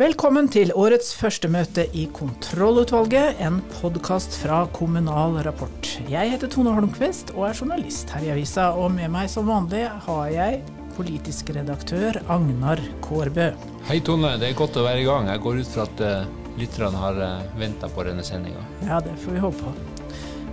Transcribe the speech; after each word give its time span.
Velkommen 0.00 0.46
til 0.48 0.70
årets 0.80 1.10
første 1.12 1.44
møte 1.52 1.82
i 1.92 2.06
Kontrollutvalget, 2.16 3.36
en 3.44 3.58
podkast 3.82 4.38
fra 4.40 4.62
Kommunal 4.72 5.36
Rapport. 5.44 5.90
Jeg 6.08 6.30
heter 6.32 6.48
Tone 6.48 6.72
Holmquist 6.72 7.34
og 7.34 7.50
er 7.50 7.58
journalist 7.58 8.08
her 8.14 8.24
i 8.24 8.30
avisa, 8.32 8.70
og 8.80 8.94
med 8.94 9.12
meg 9.12 9.28
som 9.28 9.50
vanlig 9.52 9.82
har 10.06 10.32
jeg 10.32 10.62
politisk 10.96 11.52
redaktør 11.52 12.16
Agnar 12.32 12.80
Kårbø. 13.04 13.50
Hei 13.90 14.00
Tone, 14.00 14.38
det 14.40 14.48
er 14.48 14.58
godt 14.62 14.80
å 14.80 14.88
være 14.88 15.04
i 15.04 15.08
gang. 15.10 15.28
Jeg 15.34 15.44
går 15.44 15.60
ut 15.60 15.76
fra 15.76 15.84
at 15.84 16.04
uh, 16.08 16.56
lytterne 16.56 17.04
har 17.04 17.24
eh, 17.26 17.48
venta 17.60 17.92
på 17.92 18.08
denne 18.08 18.24
sendinga. 18.24 18.64
Ja, 18.88 19.04
det 19.04 19.20
får 19.20 19.36
vi 19.36 19.44
håpe 19.44 19.66
på. 19.68 19.89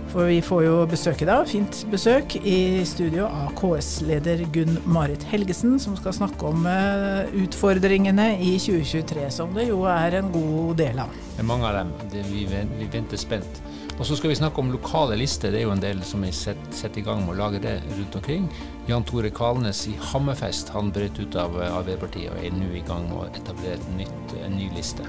For 0.08 0.24
vi 0.24 0.38
får 0.40 0.62
jo 0.64 0.76
besøk 0.88 1.20
i 1.20 1.26
dag, 1.28 1.42
fint 1.50 1.82
besøk, 1.92 2.38
i 2.40 2.80
studio 2.88 3.26
av 3.28 3.50
KS-leder 3.58 4.40
Gunn 4.54 4.78
Marit 4.88 5.26
Helgesen, 5.28 5.74
som 5.82 5.98
skal 5.98 6.14
snakke 6.16 6.48
om 6.48 6.64
uh, 6.64 7.28
utfordringene 7.36 8.30
i 8.40 8.54
2023, 8.56 9.26
som 9.36 9.52
det 9.56 9.66
jo 9.68 9.82
er 9.92 10.16
en 10.22 10.30
god 10.32 10.78
del 10.80 11.02
av. 11.04 11.12
Det 11.34 11.44
er 11.44 11.50
mange 11.50 11.68
av 11.68 11.76
dem. 11.76 11.92
Det, 12.08 12.24
vi, 12.30 12.46
vi, 12.48 12.88
venter 12.88 13.20
spent. 13.20 13.60
Og 13.98 14.06
så 14.08 14.16
skal 14.16 14.32
vi 14.32 14.38
snakke 14.40 14.62
om 14.62 14.72
lokale 14.72 15.18
lister. 15.20 15.52
Det 15.52 15.60
er 15.60 15.66
jo 15.66 15.76
en 15.76 15.84
del 15.84 16.00
som 16.06 16.24
er 16.24 16.32
sett, 16.32 16.88
i 16.96 17.04
gang 17.04 17.20
med 17.26 17.34
å 17.34 17.40
lage 17.42 17.60
det 17.60 17.76
rundt 17.90 18.16
omkring. 18.16 18.48
Jan 18.88 19.04
Tore 19.04 19.28
Kalnes 19.34 19.84
i 19.92 19.96
Hammerfest 20.12 20.72
han 20.72 20.88
brøt 20.94 21.20
ut 21.20 21.36
av 21.36 21.58
Arbeiderpartiet 21.68 22.32
og 22.32 22.40
er 22.40 22.56
nå 22.56 22.72
i 22.72 22.84
gang 22.88 23.10
med 23.10 23.26
å 23.26 23.28
etablere 23.42 23.98
nytt, 23.98 24.38
en 24.40 24.56
ny 24.56 24.70
liste. 24.72 25.04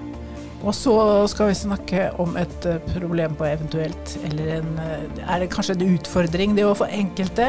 Og 0.59 0.75
så 0.75 0.93
skal 1.31 1.53
vi 1.53 1.55
snakke 1.55 2.07
om 2.19 2.35
et 2.39 2.65
eh, 2.67 2.81
problem 2.91 3.37
på 3.39 3.47
eventuelt, 3.47 4.15
eller 4.27 4.57
en, 4.57 4.73
eh, 4.83 5.21
er 5.23 5.39
det 5.39 5.51
kanskje 5.53 5.77
en 5.77 5.93
utfordring 5.95 6.57
det 6.57 6.65
å 6.67 6.75
få 6.75 6.89
enkelte 6.91 7.47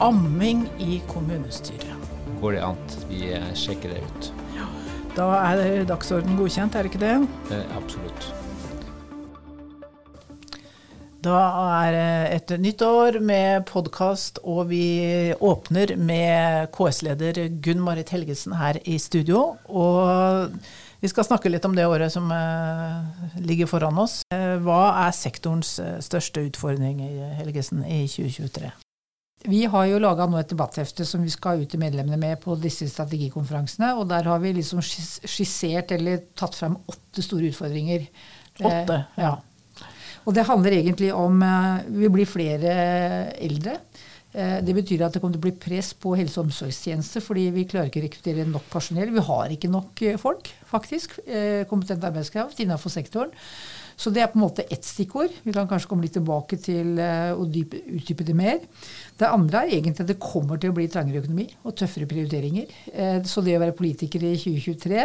amming 0.00 0.64
i 0.80 1.02
kommunestyret. 1.10 1.92
Går 2.40 2.56
det 2.56 2.64
an? 2.64 2.80
Vi 3.10 3.28
eh, 3.36 3.52
sjekker 3.52 3.92
det 3.92 4.00
ut. 4.00 4.32
Ja, 4.56 4.70
Da 5.18 5.28
er 5.52 5.84
dagsorden 5.88 6.40
godkjent, 6.40 6.74
er 6.76 6.84
det 6.84 6.94
ikke 6.94 7.04
det? 7.04 7.14
det 7.50 7.62
absolutt. 7.76 8.32
Da 11.26 11.36
er 11.82 11.92
det 11.92 12.10
et 12.36 12.52
nytt 12.62 12.82
år 12.86 13.16
med 13.20 13.64
podkast, 13.66 14.38
og 14.44 14.68
vi 14.70 15.34
åpner 15.34 15.96
med 15.98 16.68
KS-leder 16.76 17.40
Gunn 17.64 17.82
Marit 17.82 18.12
Helgesen 18.14 18.54
her 18.60 18.78
i 18.84 18.98
studio. 19.02 19.56
Og 19.66 20.54
vi 21.00 21.10
skal 21.10 21.26
snakke 21.26 21.50
litt 21.52 21.64
om 21.68 21.74
det 21.76 21.84
året 21.86 22.12
som 22.12 22.30
uh, 22.32 23.04
ligger 23.42 23.68
foran 23.68 23.98
oss. 24.00 24.20
Uh, 24.32 24.56
hva 24.64 24.80
er 25.04 25.16
sektorens 25.16 25.76
uh, 25.82 25.96
største 26.04 26.44
utfordring 26.48 27.02
i 27.04 27.12
Helgesen 27.40 27.84
i 27.84 28.06
2023? 28.08 28.70
Vi 29.46 29.60
har 29.70 29.84
jo 29.86 30.00
laga 30.02 30.26
et 30.40 30.50
debatthefte 30.50 31.04
som 31.06 31.22
vi 31.22 31.30
skal 31.30 31.60
ut 31.62 31.70
til 31.70 31.82
medlemmene 31.82 32.18
med 32.18 32.40
på 32.42 32.56
disse 32.58 32.88
strategikonferansene. 32.90 33.92
Og 34.00 34.08
der 34.10 34.26
har 34.26 34.40
vi 34.42 34.54
liksom 34.56 34.80
skissert 34.82 35.92
eller 35.94 36.24
tatt 36.34 36.56
frem 36.56 36.78
åtte 36.88 37.22
store 37.22 37.52
utfordringer. 37.52 38.08
Åtte? 38.56 39.02
ja. 39.20 39.36
Og 40.26 40.34
det 40.34 40.48
handler 40.48 40.74
egentlig 40.74 41.12
om 41.14 41.38
Vi 41.86 42.08
blir 42.10 42.26
flere 42.26 42.72
eldre. 43.36 43.76
Eh, 44.36 44.58
det 44.60 44.74
betyr 44.76 45.06
at 45.06 45.14
det 45.14 45.22
kommer 45.22 45.36
til 45.36 45.40
å 45.40 45.46
bli 45.46 45.54
press 45.56 45.94
på 45.96 46.12
helse- 46.18 46.36
og 46.42 46.50
omsorgstjenester 46.50 47.24
fordi 47.24 47.46
vi 47.54 47.64
klarer 47.68 47.88
ikke 47.88 48.02
å 48.02 48.04
rekruttere 48.04 48.44
nok 48.50 48.68
personell. 48.68 49.14
Vi 49.14 49.24
har 49.30 49.54
ikke 49.54 49.70
nok 49.72 50.02
eh, 50.04 50.18
folk, 50.20 50.50
faktisk. 50.68 51.16
Eh, 51.24 51.64
kompetent 51.70 52.04
arbeidskraft 52.04 52.60
innenfor 52.60 52.92
sektoren. 52.92 53.32
Så 53.96 54.12
det 54.12 54.20
er 54.20 54.28
på 54.28 54.36
en 54.36 54.44
måte 54.44 54.66
ett 54.68 54.84
stikkord. 54.84 55.32
Vi 55.46 55.54
kan 55.56 55.68
kanskje 55.70 55.88
komme 55.88 56.04
litt 56.04 56.12
tilbake 56.18 56.58
til 56.60 56.98
å 57.00 57.46
utdype 57.48 58.26
det 58.28 58.34
mer. 58.36 58.58
Det 59.16 59.24
andre 59.24 59.62
er 59.62 59.78
egentlig 59.78 60.04
at 60.04 60.10
det 60.10 60.18
kommer 60.20 60.60
til 60.60 60.68
å 60.68 60.76
bli 60.76 60.84
trangere 60.92 61.22
økonomi 61.22 61.46
og 61.64 61.78
tøffere 61.80 62.10
prioriteringer. 62.10 63.24
Så 63.24 63.40
det 63.40 63.56
å 63.56 63.62
være 63.64 63.72
politiker 63.78 64.20
i 64.20 64.34
2023 64.36 65.00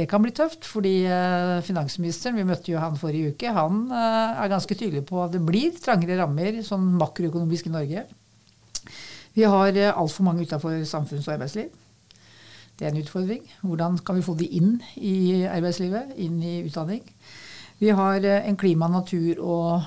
det 0.00 0.08
kan 0.08 0.24
bli 0.24 0.32
tøft, 0.32 0.64
fordi 0.64 1.04
finansministeren, 1.68 2.40
vi 2.40 2.48
møtte 2.48 2.72
jo 2.72 2.80
han 2.80 2.96
forrige 2.96 3.36
uke, 3.36 3.52
han 3.52 3.84
er 3.92 4.54
ganske 4.56 4.72
tydelig 4.72 5.04
på 5.12 5.20
at 5.26 5.36
det 5.36 5.44
blir 5.44 5.76
trangere 5.76 6.22
rammer 6.24 6.62
sånn 6.64 6.94
makroøkonomisk 6.96 7.68
i 7.68 7.76
Norge. 7.76 8.08
Vi 9.34 9.42
har 9.42 9.76
eh, 9.76 9.90
altfor 9.90 10.24
mange 10.24 10.46
utenfor 10.46 10.84
samfunns- 10.88 11.28
og 11.28 11.34
arbeidsliv. 11.34 11.72
Det 12.78 12.86
er 12.86 12.90
en 12.90 13.02
utfordring. 13.02 13.42
Hvordan 13.62 13.98
kan 13.98 14.16
vi 14.16 14.22
få 14.26 14.34
de 14.38 14.46
inn 14.46 14.80
i 14.96 15.44
arbeidslivet, 15.46 16.14
inn 16.16 16.40
i 16.42 16.62
utdanning? 16.66 17.02
Vi 17.78 17.90
har 17.94 18.16
eh, 18.22 18.48
en 18.48 18.56
klima, 18.58 18.88
natur 18.88 19.42
og 19.42 19.82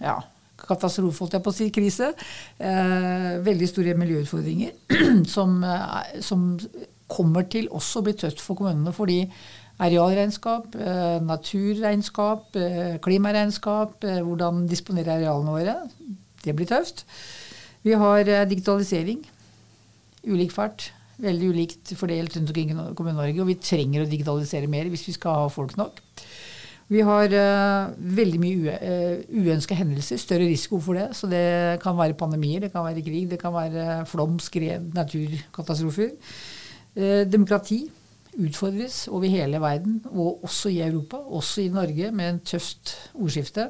ja, 0.00 0.18
katastrofe, 0.60 1.24
holdt 1.24 1.36
jeg 1.38 1.44
på 1.44 1.52
å 1.52 1.56
si, 1.56 1.68
krise. 1.74 2.12
Eh, 2.58 3.30
veldig 3.44 3.68
store 3.70 3.96
miljøutfordringer 4.00 4.98
som, 5.34 5.60
eh, 5.64 6.20
som, 6.24 6.52
kommer 7.14 7.44
til 7.52 7.66
også 7.68 8.00
å 8.00 8.04
bli 8.06 8.14
tøft 8.16 8.40
for 8.40 8.56
kommunene. 8.58 8.90
fordi 8.96 9.18
arealregnskap, 9.84 10.74
eh, 10.74 11.18
naturregnskap, 11.22 12.56
eh, 12.56 12.96
klimaregnskap, 13.04 14.06
hvordan 14.24 14.64
disponere 14.70 15.18
arealene 15.18 15.52
våre, 15.52 15.74
det 16.44 16.56
blir 16.56 16.66
tøft. 16.66 17.04
Vi 17.84 17.96
har 18.00 18.28
eh, 18.28 18.46
digitalisering. 18.48 19.20
Ulik 20.24 20.54
fart. 20.54 20.88
Veldig 21.20 21.50
ulikt 21.52 21.92
fordelt 21.98 22.34
rundt 22.36 22.50
omkring 22.50 22.72
i 22.72 22.78
Kommune-Norge. 22.96 23.42
Og 23.42 23.50
vi 23.52 23.60
trenger 23.60 24.04
å 24.04 24.08
digitalisere 24.08 24.70
mer 24.70 24.88
hvis 24.92 25.06
vi 25.10 25.16
skal 25.18 25.44
ha 25.44 25.50
folk 25.52 25.76
nok. 25.78 26.00
Vi 26.92 27.00
har 27.00 27.32
uh, 27.32 27.92
veldig 27.96 28.38
mye 28.42 28.72
uh, 28.76 29.20
uønska 29.32 29.76
hendelser, 29.78 30.18
større 30.20 30.44
risiko 30.50 30.76
for 30.84 30.98
det. 30.98 31.06
Så 31.16 31.30
det 31.30 31.80
kan 31.80 31.96
være 31.96 32.16
pandemier, 32.18 32.60
det 32.60 32.74
kan 32.74 32.84
være 32.84 33.04
krig, 33.06 33.24
det 33.30 33.38
kan 33.40 33.54
være 33.54 34.02
flom, 34.10 34.36
skred, 34.42 34.90
naturkatastrofer. 34.92 36.12
Uh, 36.92 37.22
demokrati 37.24 37.86
utfordres 38.40 39.04
over 39.12 39.30
hele 39.30 39.60
verden, 39.62 40.00
og 40.10 40.44
også 40.46 40.72
i 40.72 40.80
Europa, 40.84 41.16
også 41.16 41.64
i 41.64 41.72
Norge, 41.72 42.10
med 42.10 42.30
en 42.30 42.40
tøft 42.40 42.94
ordskifte. 43.14 43.68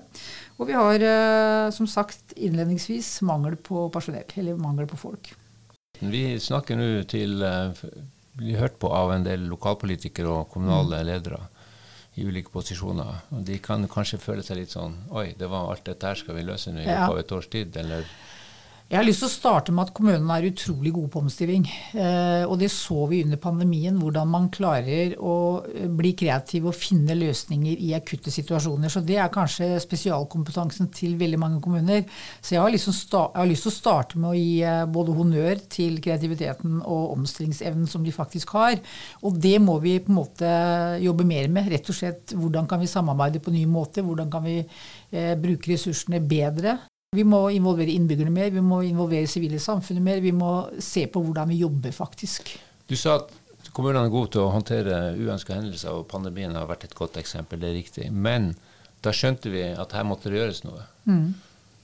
Og 0.59 0.69
vi 0.69 0.77
har, 0.77 0.95
eh, 0.95 1.71
som 1.71 1.87
sagt 1.87 2.35
innledningsvis, 2.37 3.23
mangel 3.23 3.57
på 3.57 3.89
personell, 3.93 4.29
eller 4.37 4.57
mangel 4.57 4.87
på 4.87 4.97
folk. 4.97 5.33
Vi 6.01 6.25
snakker 6.41 6.77
nå 6.77 6.89
til 7.11 7.39
blir 7.39 8.55
eh, 8.55 8.61
hørt 8.61 8.79
på 8.79 8.91
av 8.91 9.13
en 9.15 9.25
del 9.25 9.47
lokalpolitikere 9.51 10.29
og 10.29 10.49
kommunale 10.51 11.03
mm. 11.03 11.07
ledere 11.07 11.41
i 12.15 12.27
ulike 12.27 12.53
posisjoner. 12.55 13.25
Og 13.35 13.43
de 13.47 13.59
kan 13.63 13.87
kanskje 13.91 14.23
føle 14.23 14.43
seg 14.47 14.61
litt 14.61 14.75
sånn 14.75 14.95
Oi, 15.15 15.33
det 15.39 15.49
var 15.51 15.71
alt 15.71 15.87
dette 15.87 16.07
her 16.07 16.19
skal 16.19 16.39
vi 16.39 16.47
løse 16.47 16.73
nå 16.73 16.83
i 16.83 16.87
løpet 16.87 17.11
av 17.11 17.19
et 17.19 17.35
års 17.39 17.51
tid, 17.51 17.77
eller 17.77 18.07
jeg 18.85 18.99
har 18.99 19.07
lyst 19.09 19.23
til 19.23 19.31
å 19.31 19.33
starte 19.33 19.73
med 19.73 19.89
at 19.89 19.95
kommunene 19.97 20.35
er 20.37 20.51
utrolig 20.51 20.91
gode 20.93 21.09
på 21.11 21.23
omstilling. 21.25 21.63
Eh, 21.97 22.43
og 22.45 22.59
det 22.61 22.69
så 22.69 23.07
vi 23.09 23.23
under 23.25 23.41
pandemien, 23.41 23.97
hvordan 23.97 24.29
man 24.29 24.51
klarer 24.53 25.17
å 25.17 25.37
eh, 25.65 25.89
bli 25.89 26.13
kreativ 26.21 26.69
og 26.69 26.77
finne 26.77 27.17
løsninger 27.17 27.81
i 27.81 27.95
akutte 27.97 28.31
situasjoner. 28.31 28.93
Så 28.93 29.01
det 29.09 29.17
er 29.17 29.33
kanskje 29.33 29.71
spesialkompetansen 29.81 30.93
til 30.95 31.17
veldig 31.19 31.41
mange 31.41 31.63
kommuner. 31.65 32.05
Så 32.45 32.59
jeg 32.59 32.63
har, 32.63 32.77
liksom 32.77 32.93
jeg 33.01 33.41
har 33.41 33.51
lyst 33.51 33.65
til 33.67 33.73
å 33.73 33.77
starte 33.81 34.21
med 34.21 34.35
å 34.35 34.37
gi 34.37 34.55
eh, 34.69 34.85
både 34.85 35.17
honnør 35.17 35.67
til 35.73 35.99
kreativiteten 36.05 36.79
og 36.85 37.17
omstillingsevnen 37.17 37.89
som 37.89 38.05
de 38.05 38.13
faktisk 38.13 38.53
har. 38.61 38.77
Og 39.25 39.41
det 39.41 39.57
må 39.65 39.81
vi 39.81 39.97
på 40.05 40.13
en 40.13 40.21
måte 40.21 40.57
jobbe 41.09 41.25
mer 41.33 41.49
med. 41.49 41.73
Rett 41.73 41.89
og 41.89 42.03
slett 42.05 42.37
hvordan 42.37 42.69
kan 42.69 42.85
vi 42.85 42.95
samarbeide 42.95 43.41
på 43.41 43.57
nye 43.57 43.77
måter? 43.81 44.05
Hvordan 44.05 44.29
kan 44.29 44.45
vi 44.45 44.61
eh, 44.61 45.39
bruke 45.41 45.73
ressursene 45.73 46.21
bedre? 46.21 46.83
Vi 47.15 47.25
må 47.29 47.47
involvere 47.55 47.95
innbyggerne 47.95 48.33
mer, 48.35 48.51
vi 48.55 48.65
må 48.65 48.83
involvere 48.87 49.31
sivile 49.31 49.61
samfunnet 49.63 50.05
mer. 50.05 50.21
Vi 50.25 50.35
må 50.35 50.51
se 50.83 51.07
på 51.11 51.23
hvordan 51.23 51.51
vi 51.53 51.63
jobber, 51.63 51.95
faktisk. 51.95 52.55
Du 52.91 52.97
sa 52.99 53.19
at 53.23 53.33
kommunene 53.75 54.07
er 54.09 54.13
gode 54.13 54.35
til 54.35 54.45
å 54.45 54.53
håndtere 54.55 55.15
uønska 55.17 55.57
hendelser, 55.57 55.95
og 55.95 56.09
pandemien 56.11 56.55
har 56.59 56.69
vært 56.71 56.89
et 56.89 56.99
godt 56.99 57.19
eksempel. 57.21 57.63
Det 57.63 57.71
er 57.71 57.79
riktig. 57.79 58.11
Men 58.13 58.53
da 59.05 59.13
skjønte 59.15 59.53
vi 59.53 59.67
at 59.73 59.97
her 59.97 60.07
måtte 60.09 60.33
det 60.33 60.41
gjøres 60.41 60.63
noe. 60.67 60.85
Mm. 61.09 61.27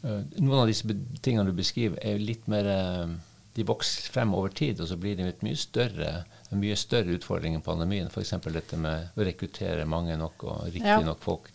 Eh, 0.02 0.20
noen 0.40 0.62
av 0.62 0.70
disse 0.70 0.96
tingene 1.24 1.50
du 1.50 1.56
beskriver, 1.56 2.00
er 2.02 2.22
litt 2.22 2.46
mer 2.48 2.68
eh, 2.70 3.18
De 3.56 3.64
vokser 3.66 4.12
frem 4.14 4.30
over 4.38 4.52
tid, 4.54 4.78
og 4.80 4.86
så 4.86 4.96
blir 4.96 5.16
de 5.18 5.26
mye 5.26 5.58
større, 5.58 6.10
en 6.54 6.60
mye 6.62 6.76
større 6.78 7.16
utfordring 7.16 7.56
enn 7.56 7.64
pandemien. 7.66 8.06
F.eks. 8.06 8.36
dette 8.46 8.78
med 8.78 9.10
å 9.18 9.26
rekruttere 9.26 9.88
mange 9.90 10.14
nok 10.16 10.44
og 10.46 10.68
riktig 10.70 11.02
nok 11.04 11.24
folk. 11.24 11.50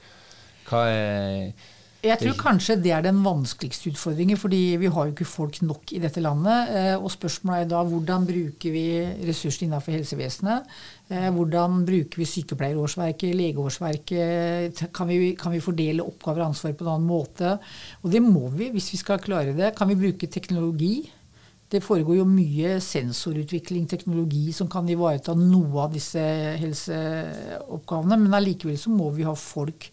Hva 0.68 0.82
er 0.92 1.54
jeg 2.06 2.20
tror 2.22 2.36
kanskje 2.38 2.76
det 2.82 2.92
er 2.94 3.04
den 3.06 3.22
vanskeligste 3.26 3.90
utfordringen, 3.92 4.38
fordi 4.38 4.76
vi 4.82 4.90
har 4.92 5.08
jo 5.08 5.14
ikke 5.14 5.28
folk 5.28 5.58
nok 5.66 5.94
i 5.96 6.02
dette 6.04 6.22
landet. 6.24 6.72
Eh, 6.78 6.94
og 6.96 7.10
spørsmålet 7.14 7.66
er 7.66 7.72
da 7.72 7.82
hvordan 7.88 8.28
bruker 8.28 8.74
vi 8.76 8.86
ressursene 9.26 9.70
innenfor 9.70 9.96
helsevesenet? 9.96 10.70
Eh, 11.10 11.28
hvordan 11.34 11.84
bruker 11.88 12.22
vi 12.22 12.30
sykepleierårsverket, 12.30 13.36
legeårsverket? 13.42 14.86
Kan 14.96 15.10
vi, 15.10 15.34
kan 15.40 15.56
vi 15.56 15.64
fordele 15.64 16.06
oppgaver 16.06 16.44
og 16.44 16.54
ansvar 16.54 16.78
på 16.78 16.86
en 16.86 16.94
annen 16.96 17.10
måte? 17.10 17.58
Og 18.04 18.10
det 18.14 18.24
må 18.26 18.48
vi 18.54 18.72
hvis 18.76 18.94
vi 18.94 19.02
skal 19.02 19.22
klare 19.24 19.58
det. 19.58 19.74
Kan 19.78 19.90
vi 19.92 20.00
bruke 20.06 20.30
teknologi? 20.32 20.96
Det 21.72 21.82
foregår 21.82 22.20
jo 22.20 22.26
mye 22.30 22.78
sensorutvikling, 22.84 23.88
teknologi, 23.90 24.52
som 24.54 24.70
kan 24.70 24.86
ivareta 24.90 25.34
noe 25.38 25.88
av 25.88 25.96
disse 25.96 26.22
helseoppgavene. 26.62 28.20
Men 28.22 28.38
allikevel 28.38 28.78
så 28.78 28.94
må 28.94 29.10
vi 29.16 29.26
ha 29.26 29.34
folk 29.34 29.90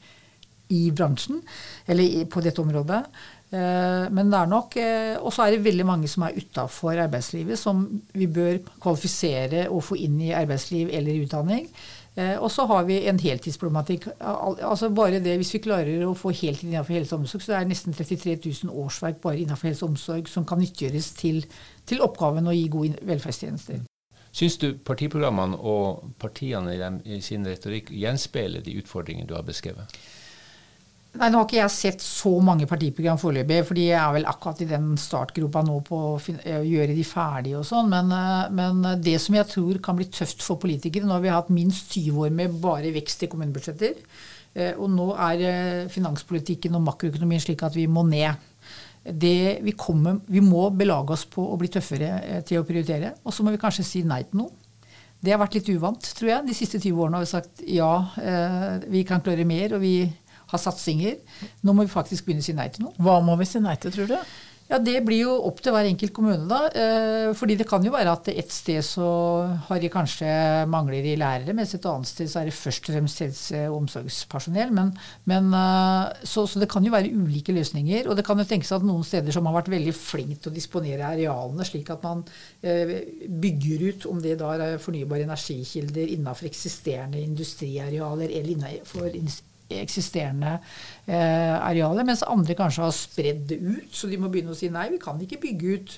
i 0.73 0.83
bransjen, 0.97 1.43
eller 1.87 2.27
på 2.33 2.43
dette 2.45 2.63
området. 2.63 3.05
Eh, 3.53 4.05
men 4.17 4.31
det 4.33 4.39
er 4.39 4.49
nok 4.49 4.77
eh, 4.81 5.19
Og 5.21 5.29
så 5.35 5.45
er 5.45 5.53
det 5.53 5.65
veldig 5.67 5.85
mange 5.85 6.09
som 6.09 6.23
er 6.25 6.39
utafor 6.39 6.97
arbeidslivet, 6.97 7.59
som 7.61 7.85
vi 8.17 8.27
bør 8.27 8.63
kvalifisere 8.81 9.67
og 9.69 9.85
få 9.85 9.99
inn 10.01 10.17
i 10.25 10.33
arbeidsliv 10.33 10.89
eller 10.93 11.21
utdanning. 11.27 11.67
Eh, 12.17 12.39
og 12.39 12.51
så 12.53 12.65
har 12.69 12.85
vi 12.89 13.03
en 13.09 13.21
heltidsproblematikk. 13.21 14.07
Altså 14.21 14.89
bare 14.89 15.21
det, 15.21 15.37
Hvis 15.37 15.55
vi 15.55 15.63
klarer 15.65 16.07
å 16.07 16.15
få 16.17 16.33
heltid 16.33 16.71
innenfor 16.71 16.97
helse 16.97 17.15
og 17.15 17.23
omsorg, 17.23 17.45
så 17.45 17.53
er 17.53 17.65
det 17.65 17.75
nesten 17.75 17.93
33 17.93 18.39
000 18.65 18.73
årsverk 18.85 19.21
bare 19.21 19.45
innenfor 19.45 19.69
helse 19.69 19.85
og 19.85 19.95
omsorg 19.95 20.29
som 20.29 20.45
kan 20.49 20.61
nyttiggjøres 20.61 21.13
til, 21.21 21.45
til 21.87 22.01
oppgaven 22.05 22.49
å 22.49 22.57
gi 22.57 22.67
gode 22.73 23.05
velferdstjenester. 23.09 23.85
Syns 24.33 24.57
du 24.57 24.71
partiprogrammene 24.81 25.59
og 25.61 26.13
partiene 26.21 26.73
i, 26.73 26.81
dem, 26.81 27.03
i 27.05 27.21
sin 27.21 27.45
retorikk 27.45 27.93
gjenspeiler 27.93 28.65
de 28.65 28.79
utfordringene 28.81 29.29
du 29.29 29.35
har 29.37 29.45
beskrevet? 29.45 29.93
Nei, 31.13 31.29
Nå 31.29 31.43
har 31.43 31.45
ikke 31.45 31.59
jeg 31.59 31.73
sett 31.75 32.03
så 32.05 32.31
mange 32.41 32.65
partiprogram 32.69 33.19
foreløpig, 33.21 33.59
fordi 33.69 33.83
jeg 33.91 33.99
er 34.01 34.15
vel 34.15 34.29
akkurat 34.31 34.63
i 34.65 34.69
den 34.71 34.95
startgropa 34.97 35.61
nå 35.67 35.75
på 35.85 35.99
å 36.15 36.21
gjøre 36.25 36.95
de 36.97 37.05
ferdige 37.05 37.59
og 37.59 37.67
sånn. 37.69 37.91
Men, 37.93 38.09
eh, 38.17 38.53
men, 38.57 38.81
det 39.05 39.19
som 39.21 39.37
jeg 39.37 39.51
tror 39.51 39.81
kan 39.85 39.99
bli 39.99 40.09
tøft 40.09 40.41
for 40.41 40.57
politikere 40.63 41.05
Nå 41.05 41.19
har 41.19 41.21
vi 41.21 41.35
hatt 41.35 41.51
minst 41.53 41.93
20 41.93 42.23
år 42.25 42.33
med 42.33 42.57
bare 42.63 42.95
vekst 42.95 43.27
i 43.27 43.29
kommunebudsjetter. 43.29 44.01
Eh, 44.55 44.73
og 44.73 44.89
nå 44.95 45.11
er 45.29 45.45
eh, 45.51 45.91
finanspolitikken 45.93 46.81
og 46.81 46.87
makroøkonomien 46.89 47.45
slik 47.45 47.63
at 47.63 47.77
vi 47.77 47.87
må 47.87 48.07
ned. 48.09 48.49
Det, 49.05 49.61
vi, 49.61 49.77
kommer, 49.77 50.23
vi 50.33 50.41
må 50.41 50.71
belage 50.71 51.13
oss 51.13 51.27
på 51.29 51.45
å 51.45 51.59
bli 51.61 51.69
tøffere 51.69 52.41
til 52.49 52.63
å 52.63 52.65
prioritere. 52.65 53.19
Og 53.27 53.37
så 53.37 53.45
må 53.45 53.53
vi 53.53 53.61
kanskje 53.61 53.85
si 53.85 54.03
nei 54.07 54.23
til 54.25 54.47
noe. 54.47 54.57
Det 55.23 55.31
har 55.31 55.43
vært 55.43 55.59
litt 55.59 55.69
uvant, 55.77 56.09
tror 56.17 56.31
jeg. 56.31 56.47
De 56.49 56.55
siste 56.57 56.81
20 56.81 56.99
årene 56.99 57.21
har 57.21 57.27
vi 57.27 57.31
sagt 57.31 57.61
ja, 57.69 57.93
vi 58.91 59.05
kan 59.07 59.23
klare 59.23 59.45
mer. 59.47 59.77
og 59.77 59.83
vi 59.85 60.09
ha 60.53 60.61
satsinger. 60.61 61.19
Nå 61.65 61.75
må 61.75 61.87
vi 61.87 61.93
faktisk 61.93 62.29
begynne 62.29 62.45
å 62.45 62.49
si 62.49 62.57
nei 62.57 62.69
til 62.73 62.87
noe. 62.87 62.97
Hva 63.03 63.19
må 63.25 63.37
vi 63.41 63.49
si 63.49 63.63
nei 63.63 63.77
til, 63.81 63.95
tror 63.95 64.11
du? 64.15 64.19
Ja, 64.73 64.79
Det 64.81 65.03
blir 65.05 65.27
jo 65.27 65.33
opp 65.45 65.59
til 65.61 65.75
hver 65.75 65.85
enkelt 65.85 66.15
kommune, 66.17 66.47
da. 66.49 66.71
Eh, 66.73 67.31
fordi 67.37 67.59
det 67.61 67.67
kan 67.69 67.85
jo 67.85 67.93
være 67.93 68.15
at 68.15 68.31
et 68.33 68.55
sted 68.55 68.81
så 68.87 69.09
har 69.67 69.83
de 69.83 69.91
kanskje 69.93 70.29
mangler 70.71 71.05
i 71.05 71.17
lærere, 71.21 71.53
mens 71.53 71.75
et 71.77 71.89
annet 71.91 72.09
sted 72.09 72.31
så 72.33 72.41
er 72.41 72.49
det 72.49 72.57
først 72.57 72.89
og 72.89 72.97
fremst 72.97 73.21
helse- 73.21 73.67
og 73.67 73.83
omsorgspersonell. 73.83 74.73
Men, 74.73 74.95
men 75.29 75.53
eh, 75.59 76.25
så, 76.25 76.47
så, 76.49 76.63
det 76.63 76.71
kan 76.73 76.89
jo 76.89 76.95
være 76.95 77.13
ulike 77.13 77.53
løsninger. 77.53 78.09
Og 78.09 78.17
det 78.17 78.25
kan 78.25 78.41
jo 78.41 78.49
tenkes 78.49 78.73
at 78.73 78.89
noen 78.89 79.05
steder 79.05 79.37
som 79.37 79.51
har 79.51 79.59
vært 79.59 79.73
veldig 79.75 79.97
flink 79.99 80.41
til 80.41 80.55
å 80.55 80.57
disponere 80.57 81.11
arealene, 81.11 81.69
slik 81.69 81.93
at 81.93 82.09
man 82.09 82.25
eh, 82.65 82.97
bygger 83.29 83.89
ut, 83.91 84.09
om 84.09 84.25
det 84.25 84.39
da 84.41 84.57
er 84.57 84.81
fornybare 84.81 85.29
energikilder 85.29 86.17
innenfor 86.17 86.49
eksisterende 86.49 87.21
industriarealer 87.21 88.31
eller 88.31 88.55
innenfor 88.57 89.13
eksisterende 89.81 90.57
eh, 91.07 91.55
arealer, 91.57 92.07
mens 92.09 92.25
andre 92.27 92.57
kanskje 92.59 92.85
har 92.85 92.95
spredd 92.97 93.47
det 93.53 93.61
ut. 93.63 93.91
Så 93.95 94.11
de 94.11 94.21
må 94.21 94.31
begynne 94.33 94.55
å 94.55 94.59
si 94.59 94.71
nei, 94.73 94.91
vi 94.93 95.01
kan 95.03 95.21
ikke 95.23 95.41
bygge 95.43 95.77
ut 95.77 95.97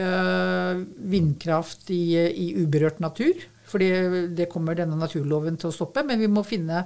eh, 0.00 0.84
vindkraft 1.14 1.90
i, 1.94 2.04
i, 2.28 2.48
uberørt 2.62 3.02
natur. 3.04 3.46
For 3.64 3.80
det 3.80 4.50
kommer 4.52 4.76
denne 4.76 4.98
naturloven 5.00 5.56
til 5.58 5.70
å 5.70 5.74
stoppe. 5.74 6.04
Men 6.06 6.20
vi 6.20 6.28
må 6.30 6.44
finne 6.46 6.84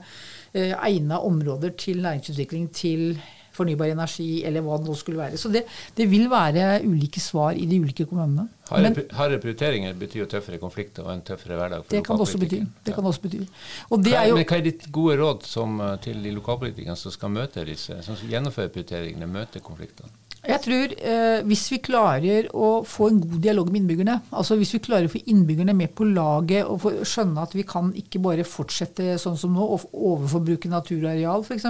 eh, 0.52 0.72
egna 0.76 1.20
områder 1.26 1.74
til 1.80 2.04
næringsutvikling 2.04 2.70
til 2.76 3.18
fornybar 3.58 3.92
energi, 3.92 4.30
eller 4.46 4.64
hva 4.64 4.78
det 4.80 4.88
nå 4.88 4.96
skulle 4.98 5.20
være. 5.20 5.40
Så 5.40 5.50
det, 5.52 5.64
det 5.98 6.06
vil 6.10 6.28
være 6.30 6.78
ulike 6.86 7.22
svar 7.22 7.58
i 7.58 7.66
de 7.68 7.80
ulike 7.82 8.06
kommunene. 8.08 8.48
Harde 8.68 9.40
prioriteringer 9.40 9.94
betyr 9.98 10.22
jo 10.24 10.28
tøffere 10.30 10.60
konflikter 10.60 11.06
og 11.06 11.14
en 11.14 11.22
tøffere 11.24 11.56
hverdag 11.56 11.84
for 11.86 11.96
det 11.96 12.02
kan 12.04 12.20
også 12.20 12.40
bety. 12.42 12.60
Det 12.84 12.94
kan 12.94 13.06
også 13.08 13.24
bety. 13.24 13.42
Og 13.88 14.02
det 14.04 14.12
hva, 14.12 14.22
er 14.22 14.32
jo, 14.32 14.38
men 14.38 14.48
hva 14.48 14.58
er 14.58 14.66
ditt 14.66 14.88
gode 14.92 15.16
råd 15.22 15.48
som, 15.48 15.78
eh, 15.84 15.94
til 16.04 16.20
de 16.24 16.34
lokalpolitikerne 16.36 16.98
som 17.00 17.14
skal 17.14 17.32
møte 17.32 17.64
disse, 17.68 17.96
som 18.04 18.18
skal 18.18 18.36
gjennomføre 18.36 18.72
prioriteringene, 18.74 19.30
møte 19.38 19.64
konfliktene? 19.64 20.12
Jeg 20.58 20.64
tror 20.64 20.92
eh, 21.06 21.40
Hvis 21.46 21.68
vi 21.70 21.78
klarer 21.84 22.48
å 22.56 22.82
få 22.86 23.08
en 23.12 23.20
god 23.22 23.38
dialog 23.44 23.68
med 23.70 23.82
innbyggerne, 23.82 24.16
altså 24.34 24.56
hvis 24.58 24.72
vi 24.74 24.80
klarer 24.82 25.06
å 25.06 25.12
få 25.12 25.20
innbyggerne 25.30 25.74
med 25.76 25.92
på 25.94 26.06
laget 26.08 26.66
og 26.66 27.04
skjønne 27.06 27.44
at 27.46 27.54
vi 27.54 27.64
kan 27.68 27.92
ikke 27.94 28.20
bare 28.24 28.46
fortsette 28.48 29.14
sånn 29.22 29.38
som 29.38 29.54
nå 29.54 29.62
og 29.76 29.86
overforbruke 29.92 30.70
naturareal 30.72 31.46
f.eks., 31.46 31.68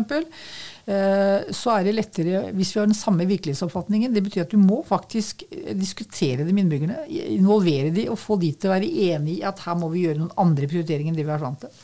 eh, 0.88 1.52
så 1.52 1.74
er 1.74 1.84
det 1.84 1.96
lettere 1.98 2.42
hvis 2.56 2.72
vi 2.72 2.80
har 2.80 2.88
den 2.88 2.96
samme 2.96 3.28
virkelighetsoppfatningen. 3.28 4.14
Det 4.16 4.24
betyr 4.24 4.46
at 4.46 4.56
du 4.56 4.60
må 4.62 4.80
faktisk 4.88 5.44
eh, 5.50 5.74
diskutere 5.76 6.48
det 6.48 6.54
med 6.54 6.64
innbyggerne, 6.64 7.04
involvere 7.36 7.92
de 7.92 8.08
og 8.08 8.20
få 8.22 8.40
de 8.40 8.54
til 8.56 8.72
å 8.72 8.76
være 8.78 8.92
enig 9.12 9.40
i 9.42 9.46
at 9.48 9.66
her 9.68 9.76
må 9.76 9.92
vi 9.92 10.06
gjøre 10.06 10.22
noen 10.22 10.36
andre 10.48 10.70
prioriteringer 10.70 11.12
enn 11.12 11.20
det 11.20 11.28
vi 11.28 11.36
har 11.36 11.44
vant 11.44 11.66
til. 11.66 11.80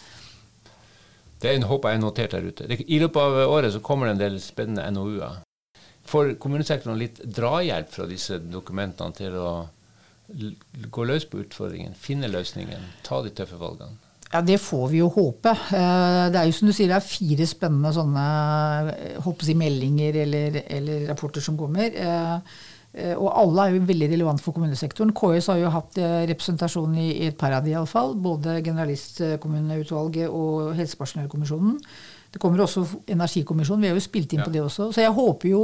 Det 1.45 1.59
håper 1.69 1.93
jeg 1.93 2.01
er 2.01 2.07
notert 2.07 2.39
der 2.39 2.47
ute. 2.49 2.85
I 2.89 3.03
løpet 3.03 3.21
av 3.21 3.43
året 3.51 3.75
så 3.75 3.85
kommer 3.85 4.09
det 4.09 4.17
en 4.17 4.25
del 4.31 4.41
spennende 4.41 4.89
NOU-er. 4.97 5.43
Får 6.15 6.37
kommunesektoren 6.39 7.01
litt 7.01 7.19
drahjelp 7.27 7.91
fra 7.91 8.07
disse 8.07 8.39
dokumentene 8.39 9.17
til 9.19 9.35
å 9.35 9.49
gå 10.95 11.05
løs 11.05 11.27
på 11.29 11.43
utfordringen, 11.43 11.97
finne 11.99 12.31
løsningen, 12.31 12.85
ta 13.05 13.19
de 13.25 13.33
tøffe 13.35 13.59
valgene? 13.61 13.99
Ja, 14.35 14.41
Det 14.43 14.59
får 14.59 14.89
vi 14.91 14.99
jo 14.99 15.09
håpe. 15.15 15.51
Eh, 15.51 16.31
det 16.35 16.39
er 16.41 16.47
jo 16.49 16.55
som 16.57 16.67
du 16.67 16.75
sier, 16.75 16.91
det 16.91 16.97
er 16.97 17.07
fire 17.07 17.47
spennende 17.47 17.93
sånne 17.95 18.25
håper 19.23 19.51
jeg, 19.51 19.59
meldinger 19.61 20.17
eller, 20.25 20.59
eller, 20.67 21.05
rapporter 21.11 21.45
som 21.45 21.59
kommer. 21.59 21.95
Eh, 21.95 22.57
eh, 22.95 23.15
og 23.15 23.29
alle 23.31 23.67
er 23.69 23.77
jo 23.77 23.85
veldig 23.87 24.09
relevante 24.11 24.43
for 24.43 24.57
kommunesektoren. 24.57 25.15
KS 25.15 25.53
har 25.53 25.61
jo 25.63 25.71
hatt 25.77 26.01
representasjon 26.33 26.99
i, 26.99 27.09
et 27.29 27.39
par 27.39 27.55
av 27.55 27.63
de 27.63 27.77
iallfall. 27.77 28.17
Både 28.19 28.59
Generalistkommuneutvalget 28.67 30.27
og 30.27 30.75
Helsepersonellkommisjonen. 30.81 31.79
Det 32.35 32.41
kommer 32.43 32.65
også 32.65 32.83
Energikommisjonen. 33.15 33.85
Vi 33.85 33.93
har 33.93 33.99
jo 33.99 34.03
spilt 34.03 34.33
inn 34.35 34.43
ja. 34.43 34.47
på 34.49 34.55
det 34.55 34.65
også. 34.65 34.89
Så 34.95 35.05
jeg 35.05 35.15
håper, 35.15 35.53
jo, 35.53 35.61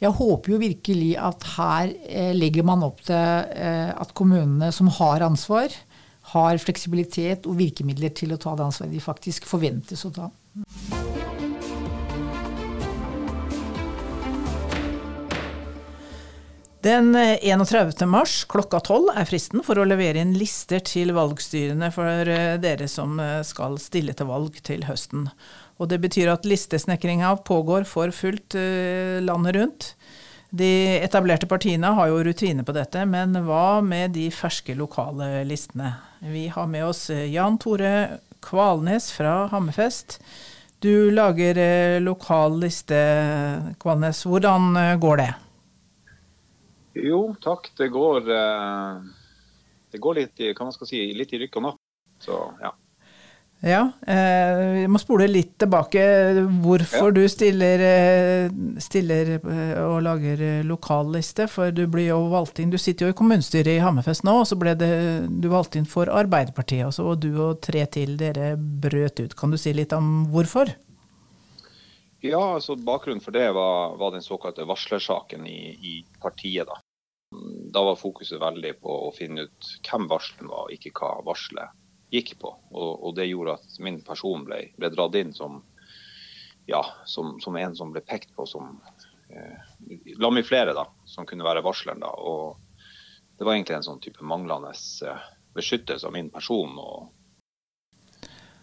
jeg 0.00 0.12
håper 0.16 0.54
jo 0.54 0.60
virkelig 0.62 1.10
at 1.20 1.48
her 1.58 1.92
eh, 2.08 2.32
legger 2.36 2.64
man 2.64 2.86
opp 2.86 3.04
til 3.04 3.18
eh, 3.52 3.92
at 3.92 4.14
kommunene 4.16 4.72
som 4.72 4.88
har 5.00 5.26
ansvar, 5.28 5.76
har 6.32 6.62
fleksibilitet 6.62 7.44
og 7.44 7.58
virkemidler 7.60 8.14
til 8.16 8.32
å 8.32 8.40
ta 8.40 8.56
det 8.56 8.64
ansvaret 8.70 8.96
de 8.96 9.04
faktisk 9.04 9.44
forventes 9.50 10.08
å 10.08 10.14
ta. 10.16 10.30
Den 16.84 17.16
31. 17.16 18.02
Eh, 18.02 18.08
mars 18.08 18.44
klokka 18.44 18.76
12 18.80 19.14
er 19.16 19.24
fristen 19.24 19.62
for 19.64 19.80
å 19.80 19.86
levere 19.88 20.20
inn 20.20 20.34
lister 20.36 20.82
til 20.84 21.14
valgstyrene 21.16 21.88
for 21.94 22.28
eh, 22.28 22.58
dere 22.60 22.84
som 22.92 23.16
skal 23.40 23.78
stille 23.80 24.12
til 24.12 24.28
valg 24.28 24.58
til 24.68 24.84
høsten. 24.84 25.30
Og 25.80 25.88
det 25.88 26.02
betyr 26.02 26.28
at 26.34 26.44
listesnekringa 26.44 27.30
pågår 27.48 27.86
for 27.88 28.12
fullt 28.12 28.52
landet 29.24 29.56
rundt. 29.56 29.86
De 30.52 31.00
etablerte 31.00 31.48
partiene 31.48 31.88
har 31.96 32.10
jo 32.12 32.20
rutine 32.22 32.66
på 32.68 32.74
dette, 32.76 33.00
men 33.08 33.32
hva 33.46 33.80
med 33.82 34.12
de 34.18 34.28
ferske 34.30 34.76
lokale 34.76 35.40
listene? 35.48 35.94
Vi 36.20 36.50
har 36.52 36.68
med 36.68 36.84
oss 36.90 37.08
eh, 37.08 37.24
Jan 37.32 37.56
Tore 37.64 38.20
Kvalnes 38.44 39.08
fra 39.16 39.46
Hammerfest. 39.54 40.18
Du 40.84 41.08
lager 41.16 41.56
lokal 42.04 42.60
liste, 42.60 43.00
Kvalnes. 43.80 44.20
Hvordan 44.28 45.00
går 45.00 45.22
det? 45.22 45.30
Jo, 46.94 47.34
takk. 47.42 47.72
Det 47.78 47.88
går, 47.90 48.30
det 49.92 50.00
går 50.02 50.20
litt, 50.20 50.40
i, 50.40 50.52
hva 50.54 50.68
man 50.68 50.76
skal 50.76 50.90
si, 50.90 51.02
litt 51.16 51.34
i 51.34 51.42
rykk 51.42 51.60
og 51.60 51.68
napp. 51.68 51.82
Så 52.22 52.38
ja. 52.62 52.70
Ja, 53.64 53.92
eh, 54.06 54.82
Vi 54.82 54.88
må 54.92 55.00
spole 55.00 55.24
litt 55.30 55.54
tilbake. 55.58 56.02
Hvorfor 56.60 57.08
ja. 57.08 57.14
du 57.16 57.22
stiller, 57.32 57.80
eh, 57.80 58.50
stiller, 58.82 59.30
eh, 59.38 59.78
og 59.80 60.02
lager 60.04 60.42
eh, 60.42 60.64
lokalliste. 60.68 61.46
For 61.48 61.72
du 61.72 61.86
blir 61.88 62.10
jo 62.10 62.18
valgt 62.32 62.60
inn 62.60 62.70
Du 62.70 62.76
sitter 62.78 63.06
jo 63.06 63.14
i 63.14 63.16
kommunestyret 63.16 63.78
i 63.78 63.80
Hammerfest 63.80 64.26
nå, 64.28 64.36
og 64.42 64.48
så 64.50 64.58
ble 64.60 64.76
det, 64.76 64.92
du 65.40 65.48
valgt 65.48 65.78
inn 65.80 65.88
for 65.88 66.12
Arbeiderpartiet. 66.12 66.90
Også, 66.90 67.08
og 67.08 67.24
du 67.24 67.30
og 67.40 67.62
tre 67.64 67.86
til 67.88 68.18
dere 68.20 68.52
brøt 68.58 69.22
ut. 69.22 69.36
Kan 69.38 69.54
du 69.54 69.60
si 69.60 69.72
litt 69.72 69.96
om 69.96 70.26
hvorfor? 70.34 70.74
Ja, 72.24 72.56
altså 72.56 72.76
Bakgrunnen 72.76 73.24
for 73.24 73.32
det 73.32 73.48
var, 73.52 73.96
var 74.00 74.12
den 74.12 74.24
såkalte 74.24 74.68
varslersaken 74.68 75.48
i, 75.48 75.72
i 75.72 75.94
partiet. 76.20 76.68
Da. 76.68 76.83
Da 77.74 77.82
var 77.84 77.96
fokuset 78.00 78.40
veldig 78.40 78.74
på 78.82 78.98
å 79.08 79.14
finne 79.14 79.46
ut 79.48 79.70
hvem 79.86 80.08
varselen 80.10 80.50
var, 80.50 80.68
og 80.68 80.74
ikke 80.74 80.92
hva 80.98 81.16
varselet 81.26 81.74
gikk 82.14 82.36
på. 82.40 82.52
Og, 82.70 82.90
og 83.06 83.14
det 83.18 83.28
gjorde 83.28 83.56
at 83.58 83.78
min 83.82 84.00
person 84.06 84.44
ble, 84.46 84.60
ble 84.78 84.90
dratt 84.94 85.16
inn 85.18 85.32
som, 85.34 85.62
ja, 86.70 86.84
som, 87.10 87.38
som, 87.42 87.56
en 87.56 87.76
som 87.76 87.92
ble 87.94 88.04
pekt 88.04 88.34
på 88.36 88.46
som 88.48 88.76
eh, 89.28 89.72
La 90.20 90.30
meg 90.30 90.46
flere, 90.46 90.74
da, 90.76 90.86
som 91.08 91.26
kunne 91.26 91.46
være 91.46 91.64
varsleren. 91.64 92.04
da, 92.04 92.12
og 92.14 92.56
Det 93.38 93.46
var 93.46 93.56
egentlig 93.56 93.80
en 93.80 93.88
sånn 93.88 94.02
type 94.04 94.24
manglende 94.24 94.72
eh, 94.74 95.28
beskyttelse 95.54 96.06
av 96.06 96.14
min 96.14 96.30
person. 96.30 96.78
og 96.78 97.12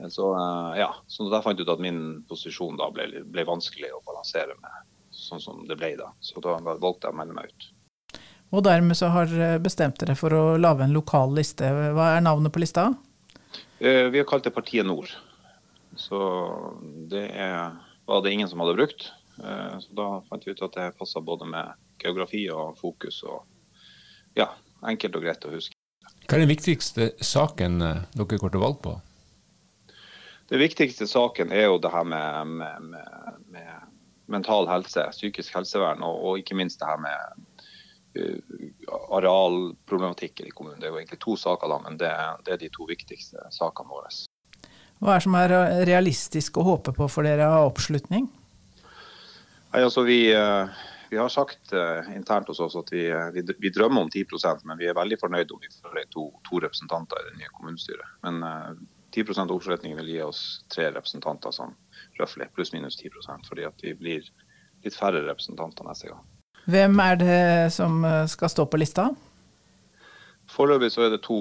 så, 0.10 0.32
eh, 0.34 0.80
ja, 0.80 0.96
så 1.08 1.30
da 1.30 1.42
fant 1.44 1.60
jeg 1.60 1.68
ut 1.68 1.76
at 1.76 1.84
min 1.84 2.24
posisjon 2.30 2.80
da 2.80 2.90
ble, 2.94 3.26
ble 3.28 3.46
vanskelig 3.48 3.92
å 3.94 4.04
balansere 4.08 4.56
med, 4.62 4.90
sånn 5.14 5.44
som 5.44 5.66
det 5.68 5.78
ble 5.78 5.94
da. 6.00 6.14
Så 6.24 6.42
da 6.42 6.58
valgte 6.64 7.10
jeg 7.10 7.14
å 7.14 7.20
melde 7.20 7.38
meg 7.38 7.52
ut. 7.52 7.70
Og 8.52 8.64
dermed 8.68 8.98
så 9.00 9.08
har 9.14 9.32
bestemt 9.64 10.00
dere 10.02 10.18
for 10.20 10.34
å 10.36 10.44
lage 10.60 10.84
en 10.84 10.96
lokal 10.96 11.32
liste. 11.38 11.70
Hva 11.96 12.18
er 12.18 12.26
navnet 12.26 12.52
på 12.52 12.60
lista? 12.60 12.90
Eh, 13.80 14.10
vi 14.12 14.20
har 14.20 14.28
kalt 14.30 14.44
det 14.44 14.52
Partiet 14.52 14.86
Nord. 14.86 15.10
Så 15.96 16.20
det 17.10 17.30
er, 17.32 17.72
var 18.06 18.22
det 18.22 18.34
ingen 18.36 18.50
som 18.50 18.60
hadde 18.60 18.76
brukt. 18.78 19.08
Eh, 19.44 19.80
så 19.80 19.96
da 19.98 20.08
fant 20.30 20.46
vi 20.46 20.52
ut 20.52 20.62
at 20.62 20.76
det 20.76 20.92
passa 21.00 21.22
både 21.22 21.48
med 21.50 21.72
geografi 22.04 22.44
og 22.54 22.78
fokus. 22.78 23.24
og 23.24 23.42
ja, 24.38 24.52
Enkelt 24.86 25.16
og 25.16 25.26
greit 25.26 25.46
å 25.46 25.54
huske. 25.54 25.78
Hva 26.28 26.38
er 26.38 26.44
den 26.46 26.52
viktigste 26.52 27.12
saken 27.26 27.82
eh, 27.82 28.04
dere 28.14 28.42
går 28.42 28.54
til 28.54 28.64
valg 28.64 28.78
på? 28.86 28.96
Det 30.52 30.60
viktigste 30.60 31.08
saken 31.08 31.54
er 31.56 31.70
jo 31.70 31.80
det 31.82 31.92
her 31.94 32.06
med, 32.06 32.48
med, 32.60 32.88
med, 32.92 33.42
med 33.56 33.92
mental 34.32 34.68
helse, 34.68 35.06
psykisk 35.16 35.56
helsevern, 35.56 36.04
og, 36.04 36.18
og, 36.22 36.40
ikke 36.42 36.58
minst 36.60 36.82
det 36.82 36.90
her 36.90 37.00
med 37.02 37.46
arealproblematikken 39.12 40.48
i 40.48 40.54
kommunen. 40.56 40.80
Det 40.80 40.90
er 40.90 40.94
jo 40.94 41.00
egentlig 41.00 41.22
to 41.24 41.38
saker, 41.40 41.72
da, 41.72 41.80
men 41.86 41.98
det, 42.02 42.12
det 42.46 42.56
er 42.56 42.62
de 42.62 42.70
to 42.74 42.88
viktigste 42.90 43.48
sakene 43.56 43.92
våre. 43.92 44.12
Hva 45.02 45.16
er 45.16 45.22
det 45.22 45.26
som 45.26 45.38
er 45.40 45.56
realistisk 45.90 46.60
å 46.62 46.68
håpe 46.68 46.94
på 46.98 47.08
for 47.10 47.26
dere 47.26 47.48
av 47.50 47.72
oppslutning? 47.72 48.28
Nei, 49.72 49.82
altså 49.82 50.04
vi, 50.06 50.20
uh, 50.36 50.68
vi 51.10 51.18
har 51.18 51.32
sagt 51.32 51.72
uh, 51.74 52.04
internt 52.14 52.52
hos 52.52 52.60
oss 52.62 52.76
at 52.78 52.92
vi, 52.94 53.08
vi, 53.34 53.46
vi, 53.64 53.72
drømmer 53.74 54.06
om 54.06 54.12
10% 54.12 54.66
men 54.68 54.82
vi 54.82 54.90
er 54.92 54.98
veldig 54.98 55.18
fornøyd 55.22 55.54
om 55.56 55.62
vi 55.64 55.72
får 55.80 56.04
to, 56.12 56.28
to 56.50 56.60
representanter 56.62 57.22
i 57.22 57.30
det 57.32 57.40
nye 57.40 57.54
kommunestyret. 57.56 58.18
Men 58.28 58.44
10% 59.16 59.56
oppslutning 59.56 59.96
vil 59.98 60.12
gi 60.12 60.22
oss 60.24 60.44
tre 60.72 60.92
representanter 60.92 61.56
sånn 61.56 61.74
røftlig, 62.20 62.52
pluss-minus 62.56 63.00
10% 63.00 63.50
fordi 63.50 63.66
at 63.68 63.84
vi 63.84 63.96
blir 63.98 64.28
litt 64.86 64.98
færre 64.98 65.24
representanter 65.26 65.88
neste 65.88 66.12
gang. 66.12 66.22
Hvem 66.70 67.00
er 67.02 67.18
det 67.18 67.74
som 67.74 68.04
eh, 68.06 68.26
skal 68.30 68.52
stå 68.52 68.66
på 68.70 68.80
lista? 68.82 69.10
Foreløpig 70.52 70.92
så 70.94 71.08
er 71.08 71.16
det 71.16 71.24
to, 71.26 71.40